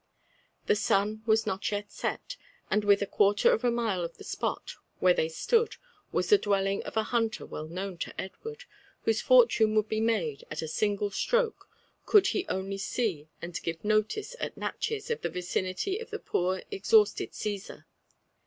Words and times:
The 0.65 0.75
sun 0.75 1.21
was 1.27 1.45
not 1.45 1.69
yet 1.71 1.91
set, 1.91 2.35
and 2.71 2.83
within 2.83 3.07
a 3.07 3.11
quarter 3.11 3.51
of 3.51 3.63
a 3.63 3.69
mile 3.69 4.03
of 4.03 4.17
the 4.17 4.23
spot 4.23 4.73
where 4.97 5.13
they 5.13 5.29
stood 5.29 5.75
was 6.11 6.29
the 6.31 6.39
dwelling 6.39 6.81
of 6.85 6.97
a 6.97 7.03
hunter 7.03 7.45
well 7.45 7.67
known 7.67 7.99
to 7.99 8.19
Edward, 8.19 8.63
whose 9.03 9.21
for 9.21 9.45
tune 9.45 9.75
would 9.75 9.87
be 9.87 10.01
made 10.01 10.43
at 10.49 10.63
a 10.63 10.67
single 10.67 11.11
stroke 11.11 11.69
could 12.07 12.25
he 12.29 12.47
only 12.47 12.79
see 12.79 13.29
and 13.43 13.61
give 13.61 13.85
notice 13.85 14.35
at 14.39 14.57
Natchez 14.57 15.11
of 15.11 15.21
the 15.21 15.29
vicinity 15.29 15.99
of 15.99 16.09
the 16.09 16.17
poor 16.17 16.63
exhausted 16.71 17.35
Caesar. 17.35 17.85